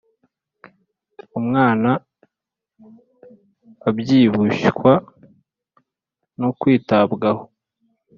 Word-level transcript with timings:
Umwana 1.39 1.89
abyibushywa 3.87 4.91
no 6.39 6.49
kwitabwaho 6.59 7.43